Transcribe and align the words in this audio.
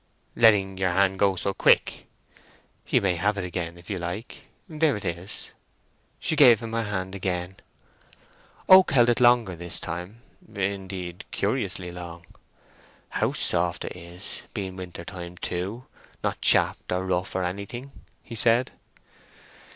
"Letting 0.35 0.79
your 0.79 0.89
hand 0.93 1.19
go 1.19 1.35
so 1.35 1.53
quick." 1.53 2.07
"You 2.87 3.01
may 3.01 3.17
have 3.17 3.37
it 3.37 3.43
again 3.43 3.77
if 3.77 3.87
you 3.87 3.99
like; 3.99 4.45
there 4.67 4.97
it 4.97 5.05
is." 5.05 5.51
She 6.19 6.35
gave 6.35 6.59
him 6.59 6.71
her 6.73 6.85
hand 6.85 7.13
again. 7.13 7.57
Oak 8.67 8.93
held 8.93 9.09
it 9.09 9.19
longer 9.19 9.55
this 9.55 9.79
time—indeed, 9.79 11.25
curiously 11.29 11.91
long. 11.91 12.25
"How 13.09 13.31
soft 13.33 13.85
it 13.85 13.95
is—being 13.95 14.75
winter 14.75 15.05
time, 15.05 15.37
too—not 15.37 16.41
chapped 16.41 16.91
or 16.91 17.05
rough 17.05 17.35
or 17.35 17.43
anything!" 17.43 17.91
he 18.23 18.33
said. 18.33 18.71